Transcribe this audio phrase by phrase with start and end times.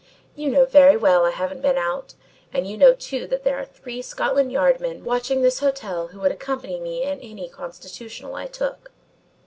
[0.35, 2.15] "You know very well I haven't been out,
[2.51, 6.19] and you know too that there are three Scotland Yard men watching this hotel who
[6.21, 8.89] would accompany me in any constitutional I took."